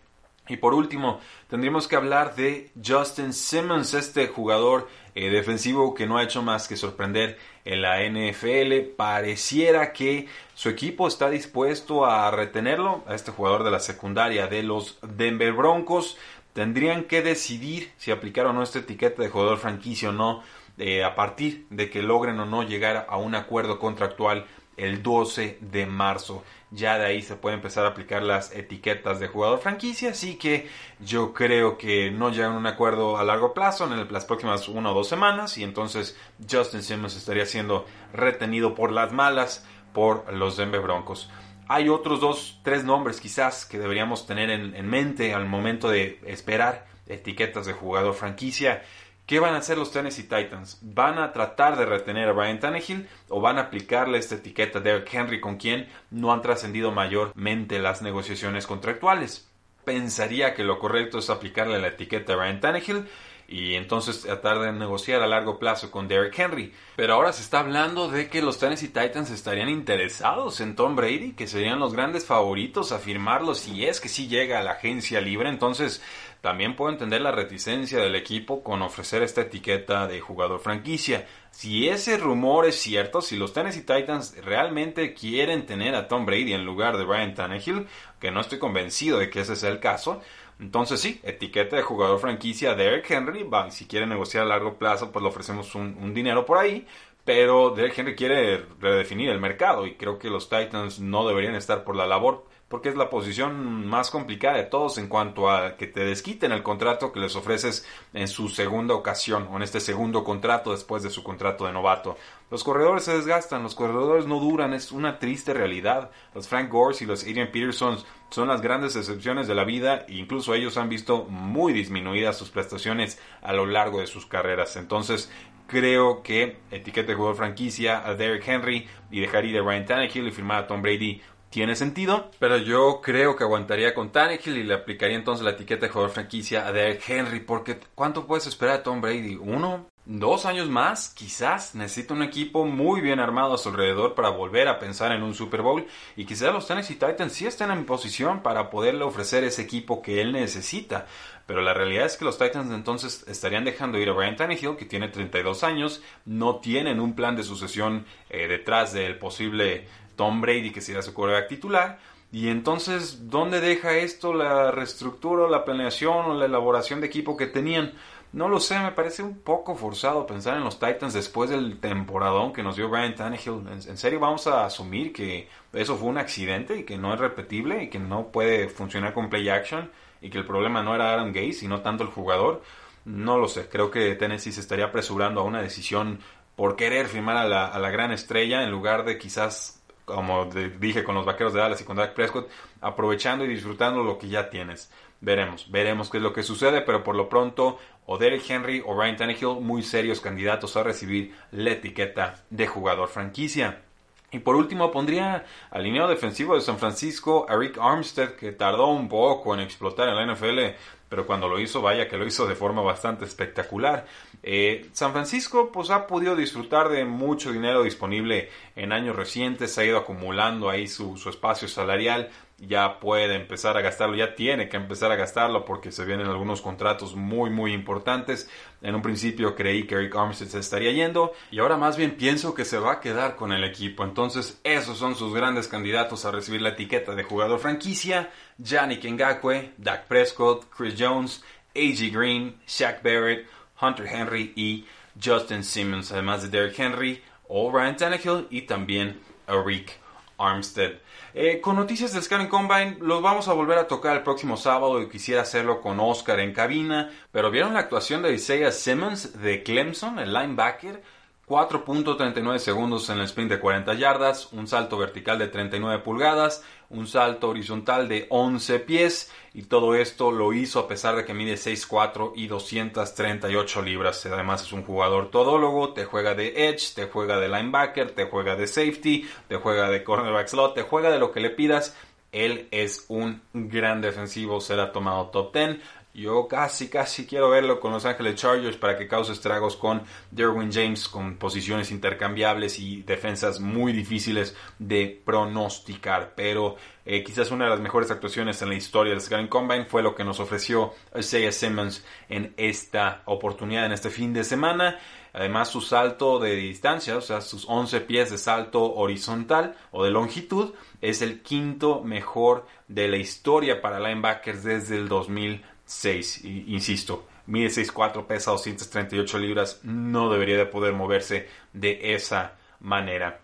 Y 0.48 0.56
por 0.56 0.72
último, 0.72 1.20
tendríamos 1.48 1.86
que 1.86 1.96
hablar 1.96 2.34
de 2.34 2.70
Justin 2.84 3.32
Simmons, 3.32 3.92
este 3.92 4.28
jugador 4.28 4.88
eh, 5.14 5.28
defensivo 5.30 5.94
que 5.94 6.06
no 6.06 6.16
ha 6.16 6.22
hecho 6.22 6.42
más 6.42 6.68
que 6.68 6.76
sorprender 6.76 7.38
en 7.68 7.82
la 7.82 8.02
NFL. 8.02 8.94
Pareciera 8.96 9.92
que 9.92 10.26
su 10.54 10.70
equipo 10.70 11.06
está 11.06 11.28
dispuesto 11.28 12.06
a 12.06 12.30
retenerlo, 12.30 13.04
a 13.06 13.14
este 13.14 13.30
jugador 13.30 13.62
de 13.62 13.70
la 13.70 13.78
secundaria 13.78 14.46
de 14.46 14.62
los 14.62 14.98
Denver 15.02 15.52
Broncos. 15.52 16.16
Tendrían 16.54 17.04
que 17.04 17.22
decidir 17.22 17.92
si 17.98 18.10
aplicar 18.10 18.46
o 18.46 18.52
no 18.52 18.62
esta 18.62 18.78
etiqueta 18.78 19.22
de 19.22 19.28
jugador 19.28 19.58
franquicia 19.58 20.08
o 20.08 20.12
no, 20.12 20.42
eh, 20.78 21.04
a 21.04 21.14
partir 21.14 21.66
de 21.68 21.90
que 21.90 22.02
logren 22.02 22.40
o 22.40 22.46
no 22.46 22.62
llegar 22.62 23.06
a 23.08 23.16
un 23.18 23.34
acuerdo 23.34 23.78
contractual 23.78 24.46
el 24.78 25.02
12 25.02 25.58
de 25.60 25.86
marzo. 25.86 26.44
Ya 26.70 26.98
de 26.98 27.06
ahí 27.06 27.22
se 27.22 27.36
puede 27.36 27.56
empezar 27.56 27.84
a 27.84 27.88
aplicar 27.88 28.22
las 28.22 28.54
etiquetas 28.54 29.20
de 29.20 29.28
jugador 29.28 29.58
franquicia, 29.58 30.10
así 30.10 30.36
que 30.36 30.68
yo 31.00 31.32
creo 31.32 31.78
que 31.78 32.10
no 32.10 32.30
llegan 32.30 32.52
a 32.52 32.58
un 32.58 32.66
acuerdo 32.66 33.16
a 33.18 33.24
largo 33.24 33.54
plazo 33.54 33.92
en 33.92 34.12
las 34.12 34.24
próximas 34.24 34.68
una 34.68 34.90
o 34.90 34.94
dos 34.94 35.08
semanas 35.08 35.56
y 35.58 35.64
entonces 35.64 36.16
Justin 36.50 36.82
Simmons 36.82 37.16
estaría 37.16 37.46
siendo 37.46 37.86
retenido 38.12 38.74
por 38.74 38.92
las 38.92 39.12
malas 39.12 39.66
por 39.92 40.32
los 40.32 40.56
Denver 40.56 40.80
Broncos. 40.80 41.30
Hay 41.68 41.88
otros 41.88 42.20
dos, 42.20 42.60
tres 42.62 42.84
nombres 42.84 43.20
quizás 43.20 43.66
que 43.66 43.78
deberíamos 43.78 44.26
tener 44.26 44.50
en, 44.50 44.74
en 44.74 44.88
mente 44.88 45.34
al 45.34 45.46
momento 45.46 45.90
de 45.90 46.20
esperar 46.26 46.86
etiquetas 47.08 47.66
de 47.66 47.72
jugador 47.72 48.14
franquicia. 48.14 48.82
¿Qué 49.28 49.40
van 49.40 49.52
a 49.52 49.58
hacer 49.58 49.76
los 49.76 49.92
Tennessee 49.92 50.22
Titans? 50.22 50.78
¿Van 50.80 51.18
a 51.18 51.32
tratar 51.32 51.76
de 51.76 51.84
retener 51.84 52.30
a 52.30 52.32
Brian 52.32 52.60
Tannehill 52.60 53.06
o 53.28 53.42
van 53.42 53.58
a 53.58 53.64
aplicarle 53.64 54.16
esta 54.16 54.36
etiqueta 54.36 54.80
de 54.80 54.90
Derrick 54.90 55.12
Henry 55.12 55.38
con 55.38 55.58
quien 55.58 55.86
no 56.10 56.32
han 56.32 56.40
trascendido 56.40 56.92
mayormente 56.92 57.78
las 57.78 58.00
negociaciones 58.00 58.66
contractuales? 58.66 59.46
Pensaría 59.84 60.54
que 60.54 60.64
lo 60.64 60.78
correcto 60.78 61.18
es 61.18 61.28
aplicarle 61.28 61.78
la 61.78 61.88
etiqueta 61.88 62.32
a 62.32 62.36
Brian 62.36 62.60
Tannehill 62.60 63.06
y 63.50 63.76
entonces 63.76 64.20
tratar 64.20 64.58
de 64.58 64.72
negociar 64.72 65.22
a 65.22 65.26
largo 65.26 65.58
plazo 65.58 65.90
con 65.90 66.06
Derrick 66.06 66.38
Henry. 66.38 66.74
Pero 66.96 67.14
ahora 67.14 67.32
se 67.32 67.40
está 67.42 67.60
hablando 67.60 68.08
de 68.08 68.28
que 68.28 68.42
los 68.42 68.58
Tennessee 68.58 68.88
Titans 68.88 69.30
estarían 69.30 69.70
interesados 69.70 70.60
en 70.60 70.76
Tom 70.76 70.94
Brady, 70.94 71.32
que 71.32 71.46
serían 71.46 71.78
los 71.78 71.94
grandes 71.94 72.26
favoritos 72.26 72.92
a 72.92 72.98
firmarlo 72.98 73.54
si 73.54 73.86
es 73.86 74.02
que 74.02 74.10
sí 74.10 74.28
llega 74.28 74.60
a 74.60 74.62
la 74.62 74.72
agencia 74.72 75.22
libre. 75.22 75.48
Entonces 75.48 76.02
también 76.42 76.76
puedo 76.76 76.92
entender 76.92 77.22
la 77.22 77.32
reticencia 77.32 77.98
del 77.98 78.16
equipo 78.16 78.62
con 78.62 78.82
ofrecer 78.82 79.22
esta 79.22 79.40
etiqueta 79.40 80.06
de 80.06 80.20
jugador 80.20 80.60
franquicia. 80.60 81.26
Si 81.50 81.88
ese 81.88 82.18
rumor 82.18 82.66
es 82.66 82.76
cierto, 82.76 83.22
si 83.22 83.36
los 83.36 83.54
Tennessee 83.54 83.80
Titans 83.80 84.36
realmente 84.44 85.14
quieren 85.14 85.64
tener 85.64 85.94
a 85.94 86.06
Tom 86.06 86.26
Brady 86.26 86.52
en 86.52 86.66
lugar 86.66 86.98
de 86.98 87.04
Brian 87.04 87.34
Tannehill, 87.34 87.86
que 88.20 88.30
no 88.30 88.42
estoy 88.42 88.58
convencido 88.58 89.18
de 89.18 89.30
que 89.30 89.40
ese 89.40 89.56
sea 89.56 89.70
el 89.70 89.80
caso, 89.80 90.20
entonces 90.60 91.00
sí, 91.00 91.20
etiqueta 91.22 91.76
de 91.76 91.82
jugador 91.82 92.18
franquicia 92.18 92.74
Derek 92.74 93.10
Henry, 93.10 93.44
va, 93.44 93.70
si 93.70 93.86
quiere 93.86 94.06
negociar 94.06 94.44
a 94.44 94.46
largo 94.46 94.78
plazo, 94.78 95.12
pues 95.12 95.22
le 95.22 95.28
ofrecemos 95.28 95.74
un, 95.74 95.96
un 96.00 96.14
dinero 96.14 96.44
por 96.46 96.58
ahí, 96.58 96.86
pero 97.24 97.70
Derek 97.70 97.98
Henry 97.98 98.14
quiere 98.16 98.64
redefinir 98.80 99.30
el 99.30 99.40
mercado 99.40 99.86
y 99.86 99.94
creo 99.96 100.18
que 100.18 100.30
los 100.30 100.48
Titans 100.48 101.00
no 101.00 101.26
deberían 101.28 101.54
estar 101.54 101.84
por 101.84 101.94
la 101.94 102.06
labor 102.06 102.44
porque 102.68 102.90
es 102.90 102.96
la 102.96 103.08
posición 103.08 103.86
más 103.86 104.10
complicada 104.10 104.56
de 104.56 104.64
todos 104.64 104.98
en 104.98 105.08
cuanto 105.08 105.50
a 105.50 105.76
que 105.76 105.86
te 105.86 106.00
desquiten 106.00 106.52
el 106.52 106.62
contrato 106.62 107.12
que 107.12 107.20
les 107.20 107.34
ofreces 107.34 107.86
en 108.12 108.28
su 108.28 108.50
segunda 108.50 108.94
ocasión 108.94 109.48
o 109.50 109.56
en 109.56 109.62
este 109.62 109.80
segundo 109.80 110.22
contrato 110.22 110.72
después 110.72 111.02
de 111.02 111.10
su 111.10 111.22
contrato 111.22 111.66
de 111.66 111.72
novato. 111.72 112.16
Los 112.50 112.64
corredores 112.64 113.04
se 113.04 113.16
desgastan, 113.16 113.62
los 113.62 113.74
corredores 113.74 114.26
no 114.26 114.38
duran, 114.38 114.74
es 114.74 114.92
una 114.92 115.18
triste 115.18 115.54
realidad. 115.54 116.10
Los 116.34 116.48
Frank 116.48 116.70
Gores 116.70 117.00
y 117.00 117.06
los 117.06 117.22
Adrian 117.22 117.50
Peterson 117.50 117.98
son 118.30 118.48
las 118.48 118.60
grandes 118.60 118.96
excepciones 118.96 119.48
de 119.48 119.54
la 119.54 119.64
vida 119.64 120.04
e 120.06 120.14
incluso 120.14 120.54
ellos 120.54 120.76
han 120.76 120.90
visto 120.90 121.24
muy 121.24 121.72
disminuidas 121.72 122.36
sus 122.36 122.50
prestaciones 122.50 123.18
a 123.42 123.54
lo 123.54 123.64
largo 123.64 124.00
de 124.00 124.06
sus 124.06 124.26
carreras. 124.26 124.76
Entonces, 124.76 125.30
creo 125.66 126.22
que 126.22 126.58
etiquete 126.70 127.08
de 127.08 127.14
jugador 127.14 127.36
franquicia 127.36 128.06
a 128.06 128.14
Derrick 128.14 128.46
Henry 128.46 128.88
y 129.10 129.20
dejar 129.20 129.44
ir 129.44 129.58
a 129.58 129.62
Ryan 129.62 129.86
Tannehill 129.86 130.28
y 130.28 130.32
firmar 130.32 130.64
a 130.64 130.66
Tom 130.66 130.82
Brady 130.82 131.22
tiene 131.50 131.74
sentido, 131.76 132.30
pero 132.38 132.58
yo 132.58 133.00
creo 133.02 133.36
que 133.36 133.44
aguantaría 133.44 133.94
con 133.94 134.12
Tannehill 134.12 134.58
y 134.58 134.64
le 134.64 134.74
aplicaría 134.74 135.16
entonces 135.16 135.44
la 135.44 135.52
etiqueta 135.52 135.86
de 135.86 135.92
jugador 135.92 136.12
franquicia 136.12 136.66
a 136.66 136.72
Derek 136.72 137.02
Henry, 137.08 137.40
porque 137.40 137.78
¿cuánto 137.94 138.26
puedes 138.26 138.46
esperar 138.46 138.78
de 138.78 138.84
Tom 138.84 139.00
Brady? 139.00 139.36
¿Uno? 139.36 139.86
dos 140.08 140.46
años 140.46 140.70
más, 140.70 141.10
quizás 141.10 141.74
necesita 141.74 142.14
un 142.14 142.22
equipo 142.22 142.64
muy 142.64 143.02
bien 143.02 143.20
armado 143.20 143.54
a 143.54 143.58
su 143.58 143.68
alrededor 143.68 144.14
para 144.14 144.30
volver 144.30 144.66
a 144.66 144.78
pensar 144.78 145.12
en 145.12 145.22
un 145.22 145.34
Super 145.34 145.60
Bowl 145.60 145.86
y 146.16 146.24
quizás 146.24 146.50
los 146.50 146.66
Tennessee 146.66 146.94
Titans 146.94 147.34
sí 147.34 147.46
estén 147.46 147.70
en 147.70 147.84
posición 147.84 148.42
para 148.42 148.70
poderle 148.70 149.04
ofrecer 149.04 149.44
ese 149.44 149.60
equipo 149.60 150.00
que 150.00 150.22
él 150.22 150.32
necesita. 150.32 151.06
Pero 151.44 151.60
la 151.60 151.74
realidad 151.74 152.06
es 152.06 152.16
que 152.16 152.24
los 152.24 152.38
Titans 152.38 152.72
entonces 152.72 153.26
estarían 153.28 153.64
dejando 153.64 153.98
ir 153.98 154.08
a 154.08 154.14
Brian 154.14 154.36
Tannehill, 154.36 154.76
que 154.76 154.86
tiene 154.86 155.08
32 155.08 155.62
años, 155.62 156.02
no 156.24 156.56
tienen 156.56 157.00
un 157.00 157.14
plan 157.14 157.36
de 157.36 157.44
sucesión 157.44 158.06
eh, 158.30 158.48
detrás 158.48 158.94
del 158.94 159.18
posible 159.18 159.86
Tom 160.18 160.40
Brady, 160.42 160.72
que 160.72 160.82
sería 160.82 161.00
su 161.00 161.14
quarterback 161.14 161.48
titular. 161.48 161.98
Y 162.30 162.48
entonces, 162.48 163.30
¿dónde 163.30 163.60
deja 163.60 163.96
esto 163.96 164.34
la 164.34 164.70
reestructura, 164.70 165.48
la 165.48 165.64
planeación 165.64 166.26
o 166.26 166.34
la 166.34 166.44
elaboración 166.44 167.00
de 167.00 167.06
equipo 167.06 167.38
que 167.38 167.46
tenían? 167.46 167.94
No 168.32 168.50
lo 168.50 168.60
sé, 168.60 168.78
me 168.78 168.92
parece 168.92 169.22
un 169.22 169.38
poco 169.38 169.74
forzado 169.76 170.26
pensar 170.26 170.58
en 170.58 170.64
los 170.64 170.78
Titans 170.78 171.14
después 171.14 171.48
del 171.48 171.78
temporadón 171.80 172.52
que 172.52 172.62
nos 172.62 172.76
dio 172.76 172.90
Brian 172.90 173.14
Tannehill. 173.14 173.62
¿En, 173.70 173.96
serio 173.96 174.20
vamos 174.20 174.46
a 174.46 174.66
asumir 174.66 175.14
que 175.14 175.48
eso 175.72 175.96
fue 175.96 176.08
un 176.08 176.18
accidente 176.18 176.76
y 176.76 176.84
que 176.84 176.98
no 176.98 177.14
es 177.14 177.20
repetible 177.20 177.84
y 177.84 177.88
que 177.88 177.98
no 177.98 178.26
puede 178.26 178.68
funcionar 178.68 179.14
con 179.14 179.30
play 179.30 179.48
action 179.48 179.90
y 180.20 180.28
que 180.28 180.36
el 180.36 180.44
problema 180.44 180.82
no 180.82 180.94
era 180.94 181.14
Adam 181.14 181.32
Gase 181.32 181.64
y 181.64 181.68
no 181.68 181.80
tanto 181.80 182.02
el 182.02 182.10
jugador? 182.10 182.62
No 183.06 183.38
lo 183.38 183.48
sé, 183.48 183.68
creo 183.70 183.90
que 183.90 184.14
Tennessee 184.16 184.52
se 184.52 184.60
estaría 184.60 184.86
apresurando 184.86 185.40
a 185.40 185.44
una 185.44 185.62
decisión 185.62 186.18
por 186.56 186.76
querer 186.76 187.06
firmar 187.06 187.38
a 187.38 187.78
la 187.78 187.90
gran 187.90 188.12
estrella 188.12 188.62
en 188.64 188.70
lugar 188.70 189.06
de 189.06 189.16
quizás, 189.16 189.77
como 190.08 190.46
dije 190.46 191.04
con 191.04 191.14
los 191.14 191.26
Vaqueros 191.26 191.52
de 191.52 191.60
Dallas 191.60 191.82
y 191.82 191.84
con 191.84 191.98
Dak 191.98 192.14
Prescott, 192.14 192.48
aprovechando 192.80 193.44
y 193.44 193.48
disfrutando 193.48 194.02
lo 194.02 194.18
que 194.18 194.28
ya 194.28 194.48
tienes. 194.48 194.90
Veremos, 195.20 195.70
veremos 195.70 196.08
qué 196.08 196.16
es 196.16 196.22
lo 196.22 196.32
que 196.32 196.42
sucede, 196.42 196.80
pero 196.80 197.04
por 197.04 197.14
lo 197.14 197.28
pronto 197.28 197.78
o 198.06 198.16
Derek 198.16 198.48
Henry 198.48 198.82
o 198.86 198.98
Ryan 198.98 199.16
Tannehill 199.16 199.60
muy 199.60 199.82
serios 199.82 200.20
candidatos 200.20 200.76
a 200.76 200.82
recibir 200.82 201.34
la 201.50 201.72
etiqueta 201.72 202.36
de 202.48 202.66
jugador 202.66 203.08
franquicia. 203.08 203.82
Y 204.30 204.40
por 204.40 204.56
último 204.56 204.90
pondría 204.90 205.46
al 205.70 205.84
defensivo 206.08 206.54
de 206.54 206.60
San 206.60 206.78
Francisco 206.78 207.46
a 207.48 207.56
Rick 207.56 207.78
Armstead 207.80 208.32
que 208.32 208.52
tardó 208.52 208.88
un 208.88 209.08
poco 209.08 209.54
en 209.54 209.60
explotar 209.60 210.08
en 210.08 210.16
la 210.16 210.34
NFL 210.34 210.76
pero 211.08 211.26
cuando 211.26 211.48
lo 211.48 211.58
hizo, 211.58 211.80
vaya 211.80 212.08
que 212.08 212.18
lo 212.18 212.26
hizo 212.26 212.46
de 212.46 212.54
forma 212.54 212.82
bastante 212.82 213.24
espectacular. 213.24 214.06
Eh, 214.42 214.88
San 214.92 215.12
Francisco 215.12 215.72
pues 215.72 215.90
ha 215.90 216.06
podido 216.06 216.36
disfrutar 216.36 216.90
de 216.90 217.04
mucho 217.04 217.50
dinero 217.50 217.82
disponible 217.82 218.50
en 218.76 218.92
años 218.92 219.16
recientes, 219.16 219.76
ha 219.78 219.84
ido 219.84 219.96
acumulando 219.96 220.68
ahí 220.68 220.86
su, 220.86 221.16
su 221.16 221.30
espacio 221.30 221.66
salarial, 221.66 222.28
ya 222.58 222.98
puede 222.98 223.36
empezar 223.36 223.76
a 223.76 223.80
gastarlo, 223.80 224.16
ya 224.16 224.34
tiene 224.34 224.68
que 224.68 224.76
empezar 224.76 225.12
a 225.12 225.16
gastarlo 225.16 225.64
porque 225.64 225.92
se 225.92 226.04
vienen 226.04 226.26
algunos 226.26 226.60
contratos 226.60 227.14
muy 227.14 227.50
muy 227.50 227.72
importantes. 227.72 228.50
En 228.82 228.94
un 228.94 229.02
principio 229.02 229.54
creí 229.54 229.86
que 229.86 229.94
Eric 229.94 230.16
Armstead 230.16 230.48
se 230.48 230.58
estaría 230.58 230.92
yendo 230.92 231.32
y 231.50 231.60
ahora 231.60 231.76
más 231.76 231.96
bien 231.96 232.16
pienso 232.16 232.54
que 232.54 232.64
se 232.64 232.78
va 232.78 232.94
a 232.94 233.00
quedar 233.00 233.36
con 233.36 233.52
el 233.52 233.62
equipo. 233.62 234.02
Entonces 234.02 234.60
esos 234.64 234.98
son 234.98 235.14
sus 235.14 235.32
grandes 235.32 235.68
candidatos 235.68 236.24
a 236.24 236.32
recibir 236.32 236.62
la 236.62 236.70
etiqueta 236.70 237.14
de 237.14 237.22
jugador 237.22 237.60
franquicia. 237.60 238.30
Yannick 238.58 239.04
Ngakwe, 239.04 239.74
Dak 239.76 240.06
Prescott, 240.06 240.66
Chris 240.76 240.94
Jones, 240.98 241.44
A.G. 241.76 242.10
Green, 242.10 242.60
Shaq 242.66 243.02
Barrett, 243.04 243.46
Hunter 243.80 244.06
Henry 244.06 244.52
y 244.56 244.84
Justin 245.22 245.62
Simmons, 245.62 246.10
además 246.12 246.42
de 246.42 246.48
Derrick 246.48 246.78
Henry, 246.78 247.22
o 247.48 247.72
Tannehill 247.96 248.46
y 248.50 248.62
también 248.62 249.20
Eric 249.46 249.98
Armstead. 250.38 250.92
Eh, 251.34 251.60
con 251.60 251.76
noticias 251.76 252.12
del 252.12 252.22
Scanning 252.22 252.48
Combine, 252.48 252.96
los 253.00 253.20
vamos 253.22 253.48
a 253.48 253.52
volver 253.52 253.78
a 253.78 253.86
tocar 253.86 254.16
el 254.16 254.22
próximo 254.22 254.56
sábado 254.56 255.02
y 255.02 255.08
quisiera 255.08 255.42
hacerlo 255.42 255.80
con 255.80 256.00
Oscar 256.00 256.40
en 256.40 256.52
cabina, 256.52 257.10
pero 257.30 257.50
¿vieron 257.50 257.74
la 257.74 257.80
actuación 257.80 258.22
de 258.22 258.32
Isaiah 258.32 258.72
Simmons 258.72 259.40
de 259.40 259.62
Clemson, 259.62 260.18
el 260.18 260.32
linebacker? 260.32 261.02
4.39 261.48 262.58
segundos 262.58 263.08
en 263.08 263.18
el 263.18 263.24
sprint 263.24 263.50
de 263.50 263.58
40 263.58 263.94
yardas, 263.94 264.52
un 264.52 264.66
salto 264.66 264.98
vertical 264.98 265.38
de 265.38 265.48
39 265.48 266.02
pulgadas, 266.02 266.62
un 266.90 267.06
salto 267.06 267.48
horizontal 267.48 268.06
de 268.06 268.26
11 268.28 268.80
pies 268.80 269.32
y 269.54 269.62
todo 269.62 269.94
esto 269.94 270.30
lo 270.30 270.52
hizo 270.52 270.80
a 270.80 270.88
pesar 270.88 271.16
de 271.16 271.24
que 271.24 271.32
mide 271.32 271.54
6'4 271.54 272.32
y 272.36 272.48
238 272.48 273.82
libras. 273.82 274.26
Además 274.26 274.62
es 274.62 274.72
un 274.72 274.84
jugador 274.84 275.30
todólogo, 275.30 275.94
te 275.94 276.04
juega 276.04 276.34
de 276.34 276.68
edge, 276.68 276.94
te 276.94 277.06
juega 277.06 277.38
de 277.38 277.48
linebacker, 277.48 278.10
te 278.10 278.26
juega 278.26 278.54
de 278.54 278.66
safety, 278.66 279.28
te 279.48 279.56
juega 279.56 279.88
de 279.88 280.04
cornerback 280.04 280.48
slot, 280.48 280.74
te 280.74 280.82
juega 280.82 281.10
de 281.10 281.18
lo 281.18 281.32
que 281.32 281.40
le 281.40 281.50
pidas. 281.50 281.96
Él 282.30 282.68
es 282.72 283.06
un 283.08 283.40
gran 283.54 284.02
defensivo, 284.02 284.60
será 284.60 284.92
tomado 284.92 285.28
top 285.28 285.54
10. 285.54 285.78
Yo 286.18 286.48
casi, 286.48 286.88
casi 286.88 287.26
quiero 287.26 287.48
verlo 287.48 287.78
con 287.78 287.92
Los 287.92 288.04
Ángeles 288.04 288.34
Chargers 288.34 288.76
para 288.76 288.98
que 288.98 289.06
cause 289.06 289.32
estragos 289.32 289.76
con 289.76 290.02
Derwin 290.32 290.72
James, 290.72 291.08
con 291.08 291.36
posiciones 291.36 291.92
intercambiables 291.92 292.80
y 292.80 293.02
defensas 293.02 293.60
muy 293.60 293.92
difíciles 293.92 294.56
de 294.80 295.22
pronosticar. 295.24 296.32
Pero 296.34 296.74
eh, 297.06 297.22
quizás 297.22 297.52
una 297.52 297.66
de 297.66 297.70
las 297.70 297.78
mejores 297.78 298.10
actuaciones 298.10 298.60
en 298.62 298.70
la 298.70 298.74
historia 298.74 299.12
del 299.12 299.20
Scouting 299.20 299.46
Combine 299.46 299.84
fue 299.84 300.02
lo 300.02 300.16
que 300.16 300.24
nos 300.24 300.40
ofreció 300.40 300.92
Isaiah 301.16 301.52
Simmons 301.52 302.04
en 302.28 302.52
esta 302.56 303.22
oportunidad, 303.26 303.86
en 303.86 303.92
este 303.92 304.10
fin 304.10 304.32
de 304.32 304.42
semana. 304.42 304.98
Además, 305.32 305.68
su 305.68 305.80
salto 305.80 306.40
de 306.40 306.56
distancia, 306.56 307.16
o 307.16 307.20
sea, 307.20 307.42
sus 307.42 307.64
11 307.68 308.00
pies 308.00 308.32
de 308.32 308.38
salto 308.38 308.92
horizontal 308.92 309.76
o 309.92 310.02
de 310.02 310.10
longitud, 310.10 310.74
es 311.00 311.22
el 311.22 311.42
quinto 311.42 312.02
mejor 312.02 312.66
de 312.88 313.06
la 313.06 313.18
historia 313.18 313.80
para 313.80 314.00
linebackers 314.00 314.64
desde 314.64 314.96
el 314.96 315.08
2000 315.08 315.62
6, 315.88 316.44
insisto, 316.44 317.26
mide 317.46 317.68
6'4, 317.68 318.26
pesa 318.26 318.50
238 318.50 319.38
libras, 319.38 319.80
no 319.84 320.30
debería 320.30 320.58
de 320.58 320.66
poder 320.66 320.92
moverse 320.92 321.48
de 321.72 322.14
esa 322.14 322.58
manera. 322.78 323.40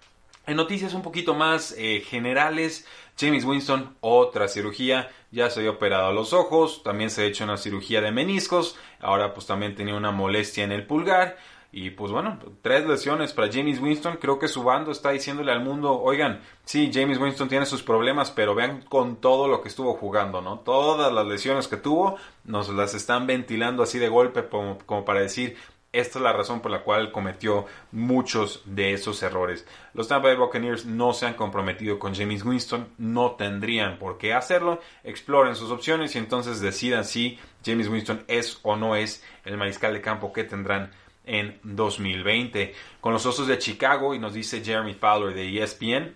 En 0.46 0.56
noticias 0.56 0.92
un 0.92 1.00
poquito 1.00 1.34
más 1.34 1.74
eh, 1.78 2.02
generales, 2.06 2.86
James 3.18 3.46
Winston, 3.46 3.96
otra 4.00 4.46
cirugía, 4.46 5.10
ya 5.30 5.48
se 5.48 5.60
había 5.60 5.70
operado 5.70 6.08
a 6.08 6.12
los 6.12 6.34
ojos, 6.34 6.82
también 6.82 7.08
se 7.08 7.22
ha 7.22 7.24
hecho 7.24 7.44
una 7.44 7.56
cirugía 7.56 8.02
de 8.02 8.12
meniscos, 8.12 8.76
ahora 9.00 9.32
pues 9.32 9.46
también 9.46 9.74
tenía 9.74 9.94
una 9.94 10.10
molestia 10.10 10.64
en 10.64 10.72
el 10.72 10.86
pulgar, 10.86 11.38
y 11.76 11.90
pues 11.90 12.12
bueno, 12.12 12.38
tres 12.62 12.86
lesiones 12.86 13.32
para 13.32 13.50
James 13.50 13.80
Winston. 13.80 14.18
Creo 14.20 14.38
que 14.38 14.46
su 14.46 14.62
bando 14.62 14.92
está 14.92 15.10
diciéndole 15.10 15.50
al 15.50 15.58
mundo, 15.58 16.00
oigan, 16.00 16.40
sí, 16.64 16.92
James 16.94 17.18
Winston 17.18 17.48
tiene 17.48 17.66
sus 17.66 17.82
problemas, 17.82 18.30
pero 18.30 18.54
vean 18.54 18.82
con 18.82 19.16
todo 19.16 19.48
lo 19.48 19.60
que 19.60 19.66
estuvo 19.66 19.94
jugando, 19.94 20.40
¿no? 20.40 20.60
Todas 20.60 21.12
las 21.12 21.26
lesiones 21.26 21.66
que 21.66 21.76
tuvo 21.76 22.16
nos 22.44 22.68
las 22.68 22.94
están 22.94 23.26
ventilando 23.26 23.82
así 23.82 23.98
de 23.98 24.08
golpe 24.08 24.46
como, 24.48 25.04
para 25.04 25.18
decir, 25.18 25.56
esta 25.92 26.20
es 26.20 26.22
la 26.22 26.32
razón 26.32 26.60
por 26.60 26.70
la 26.70 26.84
cual 26.84 27.10
cometió 27.10 27.66
muchos 27.90 28.62
de 28.66 28.92
esos 28.92 29.20
errores. 29.24 29.66
Los 29.94 30.06
Tampa 30.06 30.28
Bay 30.28 30.36
Buccaneers 30.36 30.86
no 30.86 31.12
se 31.12 31.26
han 31.26 31.34
comprometido 31.34 31.98
con 31.98 32.14
James 32.14 32.44
Winston, 32.44 32.86
no 32.98 33.32
tendrían 33.32 33.98
por 33.98 34.16
qué 34.18 34.32
hacerlo. 34.32 34.80
Exploren 35.02 35.56
sus 35.56 35.72
opciones 35.72 36.14
y 36.14 36.18
entonces 36.18 36.60
decidan 36.60 37.04
si 37.04 37.36
James 37.64 37.88
Winston 37.88 38.24
es 38.28 38.60
o 38.62 38.76
no 38.76 38.94
es 38.94 39.24
el 39.44 39.56
mariscal 39.56 39.92
de 39.92 40.00
campo 40.00 40.32
que 40.32 40.44
tendrán 40.44 40.92
en 41.26 41.58
2020. 41.62 42.74
Con 43.00 43.12
los 43.12 43.26
Osos 43.26 43.46
de 43.46 43.58
Chicago, 43.58 44.14
y 44.14 44.18
nos 44.18 44.34
dice 44.34 44.64
Jeremy 44.64 44.94
Fowler 44.94 45.34
de 45.34 45.62
ESPN, 45.62 46.14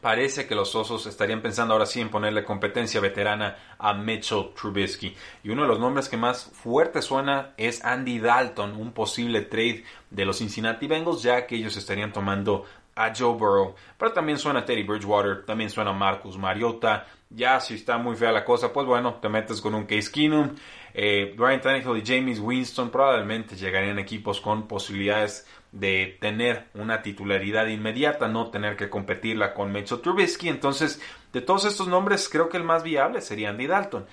parece 0.00 0.46
que 0.46 0.54
los 0.54 0.74
Osos 0.74 1.06
estarían 1.06 1.40
pensando 1.40 1.72
ahora 1.72 1.86
sí 1.86 2.00
en 2.00 2.10
ponerle 2.10 2.44
competencia 2.44 3.00
veterana 3.00 3.56
a 3.78 3.94
Mitchell 3.94 4.50
Trubisky. 4.54 5.16
Y 5.42 5.48
uno 5.48 5.62
de 5.62 5.68
los 5.68 5.80
nombres 5.80 6.10
que 6.10 6.18
más 6.18 6.44
fuerte 6.44 7.00
suena 7.00 7.54
es 7.56 7.82
Andy 7.84 8.18
Dalton, 8.18 8.76
un 8.76 8.92
posible 8.92 9.40
trade 9.40 9.84
de 10.10 10.24
los 10.26 10.38
Cincinnati 10.38 10.86
Bengals, 10.86 11.22
ya 11.22 11.46
que 11.46 11.56
ellos 11.56 11.76
estarían 11.76 12.12
tomando 12.12 12.66
a 12.96 13.12
Joe 13.14 13.34
Burrow. 13.34 13.74
Pero 13.98 14.12
también 14.12 14.38
suena 14.38 14.64
Teddy 14.64 14.82
Bridgewater, 14.82 15.44
también 15.44 15.70
suena 15.70 15.92
Marcus 15.92 16.36
Mariota. 16.38 17.06
Ya 17.30 17.58
si 17.60 17.74
está 17.74 17.98
muy 17.98 18.16
fea 18.16 18.32
la 18.32 18.44
cosa, 18.44 18.72
pues 18.72 18.86
bueno, 18.86 19.14
te 19.14 19.28
metes 19.28 19.60
con 19.60 19.74
un 19.74 19.84
Case 19.84 20.10
Keenum. 20.10 20.50
Eh, 20.92 21.34
Brian 21.36 21.60
Tannehill 21.60 21.98
y 21.98 22.06
James 22.06 22.38
Winston 22.38 22.90
probablemente 22.90 23.56
llegarían 23.56 23.98
equipos 23.98 24.40
con 24.40 24.68
posibilidades 24.68 25.46
de 25.72 26.16
tener 26.20 26.68
una 26.74 27.02
titularidad 27.02 27.66
inmediata, 27.66 28.28
no 28.28 28.50
tener 28.50 28.76
que 28.76 28.88
competirla 28.88 29.52
con 29.54 29.72
Mitchell 29.72 30.00
Trubisky. 30.00 30.48
Entonces, 30.48 31.02
de 31.32 31.40
todos 31.40 31.64
estos 31.64 31.88
nombres, 31.88 32.28
creo 32.28 32.48
que 32.48 32.56
el 32.56 32.62
más 32.62 32.84
viable 32.84 33.20
sería 33.20 33.50
Andy 33.50 33.66
Dalton. 33.66 34.06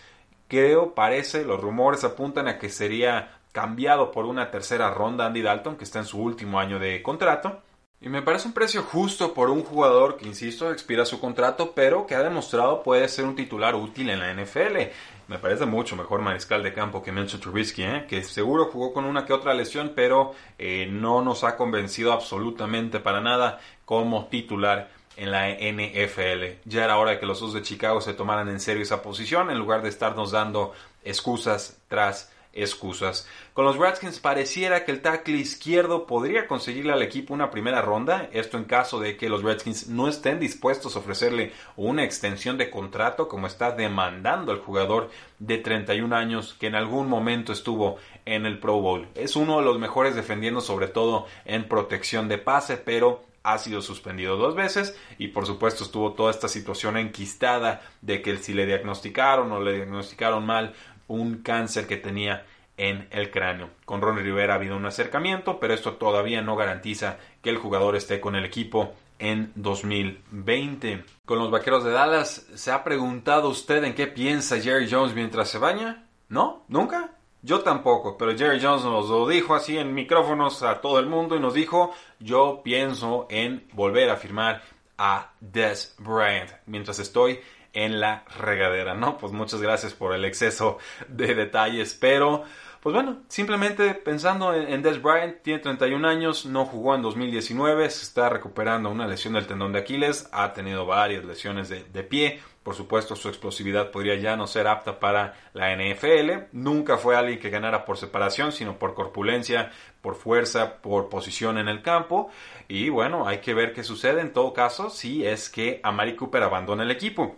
Creo, 0.48 0.96
parece, 0.96 1.46
los 1.46 1.62
rumores 1.62 2.04
apuntan 2.04 2.48
a 2.48 2.58
que 2.58 2.70
sería 2.70 3.38
cambiado 3.52 4.12
por 4.12 4.26
una 4.26 4.50
tercera 4.50 4.90
ronda 4.92 5.28
Andy 5.28 5.44
Dalton, 5.44 5.78
que 5.78 5.84
está 5.84 6.00
en 6.00 6.06
su 6.06 6.20
último 6.20 6.60
año 6.60 6.80
de 6.80 7.04
contrato. 7.04 7.62
Y 8.04 8.10
me 8.10 8.24
parece 8.24 8.48
un 8.48 8.56
precio 8.56 8.82
justo 8.82 9.32
por 9.32 9.52
un 9.52 9.64
jugador 9.64 10.18
que, 10.18 10.26
insisto, 10.26 10.72
expira 10.72 11.06
su 11.06 11.20
contrato, 11.20 11.74
pero 11.76 12.08
que 12.08 12.16
ha 12.16 12.24
demostrado 12.24 12.82
puede 12.82 13.08
ser 13.08 13.26
un 13.26 13.36
titular 13.36 13.76
útil 13.76 14.10
en 14.10 14.20
la 14.20 14.34
NFL. 14.34 14.90
Me 15.28 15.38
parece 15.38 15.68
mucho 15.68 15.96
mejor 15.96 16.20
mariscal 16.22 16.64
de 16.64 16.74
campo 16.74 17.04
que 17.04 17.12
Mitchell 17.12 17.40
Trubisky, 17.40 17.84
¿eh? 17.84 18.06
que 18.10 18.24
seguro 18.24 18.66
jugó 18.66 18.92
con 18.92 19.06
una 19.06 19.24
que 19.24 19.34
otra 19.34 19.54
lesión, 19.54 19.94
pero 19.96 20.34
eh, 20.58 20.88
no 20.92 21.22
nos 21.22 21.44
ha 21.44 21.56
convencido 21.56 22.12
absolutamente 22.12 23.00
para 23.00 23.22
nada 23.22 23.60
como 23.86 24.26
titular 24.26 24.90
en 25.16 25.30
la 25.30 25.50
NFL. 25.50 26.60
Ya 26.66 26.86
era 26.86 26.98
hora 26.98 27.12
de 27.12 27.20
que 27.20 27.28
los 27.28 27.40
dos 27.40 27.54
de 27.54 27.62
Chicago 27.62 28.02
se 28.02 28.16
tomaran 28.16 28.50
en 28.50 28.60
serio 28.60 28.82
esa 28.82 29.04
posición 29.04 29.52
en 29.52 29.60
lugar 29.60 29.84
de 29.84 29.90
estarnos 29.90 30.32
dando 30.32 30.74
excusas 31.04 31.80
tras 31.88 32.32
excusas. 32.54 33.28
Con 33.54 33.66
los 33.66 33.78
Redskins 33.78 34.20
pareciera 34.20 34.84
que 34.86 34.92
el 34.92 35.02
tackle 35.02 35.38
izquierdo 35.38 36.06
podría 36.06 36.48
conseguirle 36.48 36.94
al 36.94 37.02
equipo 37.02 37.34
una 37.34 37.52
primera 37.52 37.82
ronda, 37.82 38.30
esto 38.34 38.58
en 38.58 38.66
caso 38.66 39.00
de 39.00 39.18
que 39.18 39.30
los 39.30 39.44
Redskins 39.44 39.88
no 39.88 40.08
estén 40.08 40.40
dispuestos 40.40 40.96
a 40.96 41.00
ofrecerle 41.00 41.54
una 41.76 42.04
extensión 42.04 42.58
de 42.58 42.70
contrato 42.70 43.28
como 43.28 43.48
está 43.48 43.72
demandando 43.72 44.52
el 44.52 44.60
jugador 44.60 45.10
de 45.40 45.58
31 45.58 46.16
años 46.16 46.56
que 46.60 46.68
en 46.68 46.76
algún 46.76 47.08
momento 47.08 47.54
estuvo 47.54 47.98
en 48.26 48.46
el 48.46 48.60
Pro 48.60 48.80
Bowl. 48.80 49.08
Es 49.16 49.36
uno 49.36 49.60
de 49.60 49.66
los 49.66 49.80
mejores 49.80 50.16
defendiendo 50.16 50.62
sobre 50.62 50.88
todo 50.88 51.26
en 51.46 51.68
protección 51.68 52.28
de 52.28 52.38
pase, 52.38 52.78
pero 52.78 53.24
ha 53.44 53.58
sido 53.58 53.82
suspendido 53.82 54.38
dos 54.38 54.56
veces 54.56 54.96
y 55.18 55.30
por 55.30 55.46
supuesto 55.46 55.84
estuvo 55.84 56.14
toda 56.14 56.32
esta 56.32 56.48
situación 56.48 56.98
enquistada 56.98 57.82
de 58.02 58.22
que 58.22 58.38
si 58.38 58.54
le 58.54 58.66
diagnosticaron 58.66 59.52
o 59.52 59.60
le 59.60 59.74
diagnosticaron 59.74 60.46
mal 60.46 60.74
un 61.12 61.42
cáncer 61.42 61.88
que 61.88 61.98
tenía 61.98 62.46
en 62.78 63.08
el 63.12 63.32
cráneo. 63.32 63.70
Con 63.86 64.02
Ron 64.02 64.18
Rivera 64.18 64.54
ha 64.54 64.56
habido 64.56 64.78
un 64.78 64.86
acercamiento, 64.86 65.60
pero 65.60 65.74
esto 65.74 65.94
todavía 65.94 66.42
no 66.42 66.56
garantiza 66.56 67.18
que 67.42 67.50
el 67.50 67.58
jugador 67.58 67.96
esté 67.96 68.20
con 68.20 68.36
el 68.36 68.46
equipo 68.46 68.94
en 69.20 69.52
2020. 69.56 71.04
Con 71.26 71.40
los 71.40 71.52
Vaqueros 71.52 71.84
de 71.84 71.92
Dallas, 71.92 72.48
¿se 72.56 72.72
ha 72.72 72.84
preguntado 72.84 73.50
usted 73.50 73.84
en 73.84 73.94
qué 73.94 74.08
piensa 74.08 74.60
Jerry 74.60 74.90
Jones 74.90 75.14
mientras 75.14 75.50
se 75.50 75.60
baña? 75.60 76.06
¿No? 76.30 76.64
¿Nunca? 76.70 77.12
Yo 77.44 77.60
tampoco, 77.62 78.18
pero 78.18 78.38
Jerry 78.38 78.60
Jones 78.62 78.84
nos 78.84 79.10
lo 79.10 79.28
dijo 79.28 79.54
así 79.54 79.78
en 79.78 79.94
micrófonos 79.94 80.64
a 80.64 80.80
todo 80.80 81.00
el 81.00 81.08
mundo 81.08 81.36
y 81.36 81.40
nos 81.40 81.54
dijo, 81.54 81.94
yo 82.20 82.62
pienso 82.64 83.28
en 83.30 83.68
volver 83.74 84.10
a 84.10 84.16
firmar 84.16 84.62
a 84.98 85.32
Des 85.40 85.96
Bryant 86.00 86.52
mientras 86.68 87.00
estoy 87.00 87.40
en 87.74 88.00
la 88.00 88.24
regadera, 88.38 88.94
¿no? 88.94 89.18
Pues 89.18 89.34
muchas 89.34 89.62
gracias 89.62 89.94
por 89.94 90.14
el 90.14 90.26
exceso 90.26 90.78
de 91.08 91.36
detalles, 91.36 91.94
pero 91.94 92.44
pues 92.82 92.96
bueno, 92.96 93.20
simplemente 93.28 93.94
pensando 93.94 94.56
en, 94.56 94.82
Des 94.82 95.00
Bryant, 95.00 95.44
tiene 95.44 95.60
31 95.60 96.08
años, 96.08 96.48
no 96.48 96.66
jugó 96.66 96.96
en 96.96 97.04
2019, 97.04 97.88
se 97.92 98.04
está 98.04 98.28
recuperando 98.28 98.90
una 98.90 99.06
lesión 99.06 99.36
del 99.36 99.46
tendón 99.46 99.72
de 99.72 99.80
Aquiles, 99.80 100.28
ha 100.32 100.52
tenido 100.54 100.88
varias 100.88 101.24
lesiones 101.24 101.70
de, 101.70 102.04
pie, 102.04 102.42
por 102.64 102.74
supuesto 102.74 103.16
su 103.16 103.30
explosividad 103.30 103.92
podría 103.92 104.16
ya 104.16 104.36
no 104.36 104.48
ser 104.48 104.66
apta 104.66 105.00
para 105.00 105.36
la 105.54 105.76
NFL, 105.76 106.48
nunca 106.54 106.98
fue 106.98 107.16
alguien 107.16 107.38
que 107.38 107.52
ganara 107.52 107.86
por 107.86 108.00
separación, 108.00 108.52
sino 108.52 108.80
por 108.80 108.96
corpulencia, 108.96 109.72
por 110.02 110.16
fuerza, 110.16 110.82
por 110.82 111.08
posición 111.08 111.60
en 111.60 111.68
el 111.68 111.84
campo, 111.84 112.32
y 112.68 112.90
bueno, 112.90 113.28
hay 113.28 113.42
que 113.42 113.54
ver 113.54 113.74
qué 113.74 113.84
sucede 113.84 114.22
en 114.22 114.34
todo 114.34 114.54
caso 114.54 114.90
si 114.90 115.24
es 115.24 115.52
que 115.52 115.82
Amari 115.84 116.16
Cooper 116.16 116.42
abandona 116.42 116.82
el 116.82 116.90
equipo. 116.90 117.36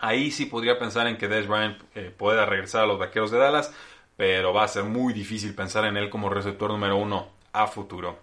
Ahí 0.00 0.30
sí 0.30 0.46
podría 0.46 0.78
pensar 0.78 1.06
en 1.06 1.18
que 1.18 1.28
Des 1.28 1.46
Bryant 1.46 1.78
eh, 1.94 2.12
pueda 2.16 2.46
regresar 2.46 2.82
a 2.82 2.86
los 2.86 2.98
Vaqueros 2.98 3.30
de 3.30 3.38
Dallas, 3.38 3.72
pero 4.16 4.52
va 4.52 4.64
a 4.64 4.68
ser 4.68 4.84
muy 4.84 5.12
difícil 5.12 5.54
pensar 5.54 5.84
en 5.84 5.96
él 5.96 6.08
como 6.08 6.30
receptor 6.30 6.70
número 6.70 6.96
uno 6.96 7.28
a 7.52 7.66
futuro. 7.66 8.18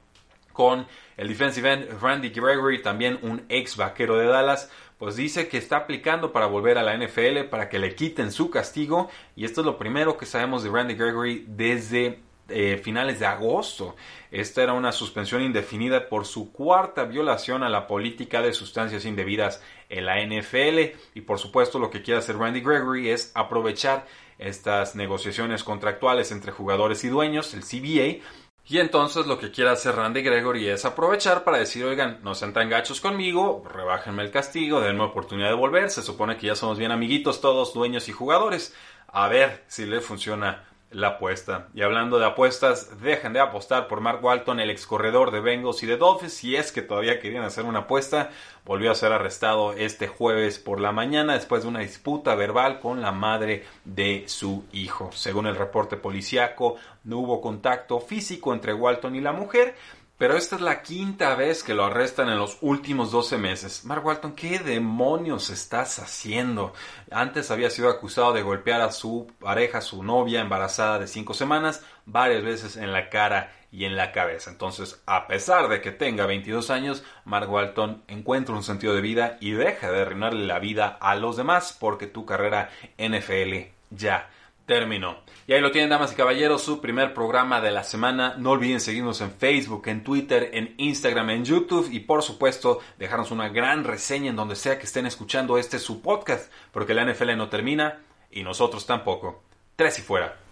Con 0.54 0.88
el 1.18 1.28
defensive 1.28 1.72
end 1.72 2.02
Randy 2.02 2.30
Gregory, 2.30 2.82
también 2.82 3.20
un 3.22 3.46
ex 3.48 3.78
vaquero 3.78 4.18
de 4.18 4.26
Dallas, 4.26 4.72
pues 4.98 5.16
dice 5.16 5.48
que 5.48 5.58
está 5.58 5.78
aplicando 5.78 6.32
para 6.32 6.48
volver 6.48 6.80
a 6.80 6.84
la 6.84 6.98
NFL 6.98 7.46
para 7.52 7.70
que 7.70 7.78
le 7.78 7.94
quiten 7.94 8.32
su 8.32 8.50
castigo. 8.50 9.10
Y 9.36 9.46
esto 9.46 9.62
es 9.62 9.66
lo 9.66 9.78
primero 9.78 10.18
que 10.18 10.26
sabemos 10.26 10.64
de 10.64 10.72
Randy 10.72 10.96
Gregory 10.96 11.46
desde 11.48 12.20
eh, 12.50 12.80
finales 12.84 13.20
de 13.20 13.26
agosto. 13.26 13.96
Esta 14.32 14.64
era 14.64 14.74
una 14.74 14.92
suspensión 14.92 15.42
indefinida 15.42 16.10
por 16.10 16.26
su 16.26 16.52
cuarta 16.52 17.06
violación 17.06 17.64
a 17.64 17.70
la 17.70 17.88
política 17.88 18.42
de 18.42 18.54
sustancias 18.54 19.06
indebidas 19.06 19.62
en 19.90 20.06
la 20.06 20.24
NFL. 20.24 20.98
Y 21.14 21.22
por 21.22 21.40
supuesto 21.40 21.80
lo 21.80 21.90
que 21.90 22.02
quiere 22.02 22.20
hacer 22.20 22.38
Randy 22.38 22.62
Gregory 22.62 23.10
es 23.10 23.32
aprovechar 23.36 24.06
estas 24.38 24.96
negociaciones 24.96 25.64
contractuales 25.64 26.32
entre 26.32 26.52
jugadores 26.52 27.04
y 27.04 27.10
dueños, 27.10 27.54
el 27.54 27.64
CBA, 27.64 28.24
y 28.70 28.80
entonces 28.80 29.26
lo 29.28 29.40
que 29.40 29.50
quiere 29.50 29.70
hacer 29.70 29.96
Randy 29.96 30.22
Gregory 30.22 30.68
es 30.68 30.84
aprovechar 30.84 31.46
para 31.46 31.58
decir, 31.58 31.86
oigan, 31.86 32.20
no 32.22 32.36
sean 32.36 32.52
tan 32.52 32.70
gachos 32.70 33.00
conmigo, 33.00 33.64
rebájenme 33.66 34.24
el 34.24 34.32
castigo, 34.32 34.82
denme 34.82 35.04
oportunidad 35.04 35.48
de 35.48 35.56
volver, 35.56 35.90
se 35.90 36.02
supone 36.02 36.36
que 36.36 36.48
ya 36.48 36.56
somos 36.56 36.78
bien 36.78 36.92
amiguitos 36.92 37.40
todos, 37.40 37.74
dueños 37.74 38.10
y 38.10 38.12
jugadores, 38.12 38.76
a 39.08 39.30
ver 39.30 39.64
si 39.68 39.86
le 39.86 40.02
funciona 40.02 40.66
la 40.92 41.08
apuesta. 41.10 41.68
Y 41.74 41.82
hablando 41.82 42.18
de 42.18 42.26
apuestas, 42.26 43.02
dejen 43.02 43.34
de 43.34 43.40
apostar 43.40 43.88
por 43.88 44.00
Mark 44.00 44.24
Walton, 44.24 44.60
el 44.60 44.70
ex 44.70 44.88
corredor 44.88 45.32
de 45.32 45.42
Bengals 45.42 45.84
y 45.84 45.86
de 45.86 45.98
Dolphins, 45.98 46.34
si 46.34 46.56
es 46.56 46.72
que 46.72 46.82
todavía 46.82 47.20
querían 47.20 47.44
hacer 47.44 47.66
una 47.66 47.80
apuesta. 47.80 48.30
Volvió 48.64 48.92
a 48.92 48.96
ser 48.96 49.12
arrestado 49.12 49.74
este 49.74 50.08
jueves 50.08 50.60
por 50.60 50.80
la 50.80 50.92
mañana 50.92 51.34
después 51.34 51.64
de 51.64 51.70
una 51.70 51.80
disputa 51.80 52.36
verbal 52.36 52.80
con 52.80 53.02
la 53.02 53.12
madre 53.12 53.66
de 53.86 54.24
su 54.28 54.66
hijo. 54.72 55.10
Según 55.14 55.48
el 55.48 55.56
reporte 55.56 55.98
policiaco, 55.98 56.76
no 57.04 57.20
hubo 57.20 57.42
contacto 57.42 58.00
físico 58.00 58.54
entre 58.54 58.74
Walton 58.74 59.16
y 59.16 59.22
la 59.22 59.32
mujer, 59.32 59.76
pero 60.18 60.36
esta 60.36 60.56
es 60.56 60.62
la 60.62 60.82
quinta 60.82 61.36
vez 61.36 61.64
que 61.64 61.76
lo 61.76 61.86
arrestan 61.86 62.30
en 62.30 62.40
los 62.40 62.58
últimos 62.62 63.12
12 63.12 63.38
meses. 63.38 63.86
Mark 63.86 64.04
Walton, 64.06 64.34
¿qué 64.34 64.58
demonios 64.60 65.50
estás 65.52 66.00
haciendo? 66.00 66.74
Antes 67.12 67.52
había 67.52 67.70
sido 67.70 67.90
acusado 67.90 68.34
de 68.34 68.42
golpear 68.42 68.82
a 68.82 68.92
su 68.92 69.32
pareja, 69.40 69.80
su 69.82 70.04
novia 70.04 70.42
embarazada 70.42 70.98
de 70.98 71.08
5 71.08 71.34
semanas, 71.36 71.84
varias 72.06 72.44
veces 72.44 72.78
en 72.78 72.94
la 72.94 73.10
cara 73.10 73.54
y 73.72 73.86
en 73.86 73.96
la 73.96 74.12
cabeza. 74.12 74.50
Entonces, 74.50 75.02
a 75.06 75.28
pesar 75.28 75.68
de 75.68 75.82
que 75.82 75.92
tenga 75.92 76.26
22 76.26 76.72
años, 76.72 77.04
Mark 77.24 77.52
Walton 77.52 78.04
encuentra 78.08 78.56
un 78.56 78.64
sentido 78.64 78.96
de 78.96 79.02
vida 79.02 79.38
y 79.40 79.52
deja 79.52 79.92
de 79.92 80.02
arruinarle 80.02 80.46
la 80.46 80.58
vida 80.58 80.98
a 81.00 81.16
los 81.16 81.38
demás 81.38 81.78
porque 81.80 82.08
tu 82.08 82.26
carrera 82.26 82.70
NFL 82.98 83.70
ya 83.92 84.30
terminó. 84.68 85.22
Y 85.48 85.54
ahí 85.54 85.62
lo 85.62 85.72
tienen, 85.72 85.90
damas 85.90 86.12
y 86.12 86.16
caballeros, 86.16 86.62
su 86.62 86.82
primer 86.82 87.14
programa 87.14 87.62
de 87.62 87.72
la 87.72 87.84
semana. 87.84 88.36
No 88.38 88.52
olviden 88.52 88.82
seguirnos 88.82 89.22
en 89.22 89.32
Facebook, 89.32 89.88
en 89.88 90.04
Twitter, 90.04 90.52
en 90.54 90.76
Instagram, 90.78 91.32
en 91.32 91.46
YouTube 91.46 91.90
y 91.90 92.02
por 92.02 92.22
supuesto 92.22 92.82
dejarnos 93.00 93.32
una 93.32 93.48
gran 93.48 93.86
reseña 93.86 94.30
en 94.30 94.36
donde 94.36 94.58
sea 94.58 94.78
que 94.78 94.86
estén 94.86 95.06
escuchando 95.06 95.58
este 95.58 95.80
su 95.80 96.02
podcast, 96.02 96.52
porque 96.72 96.94
la 96.94 97.06
NFL 97.06 97.38
no 97.38 97.50
termina 97.50 98.02
y 98.30 98.44
nosotros 98.44 98.86
tampoco. 98.86 99.42
Tres 99.78 100.00
y 100.00 100.02
fuera. 100.02 100.47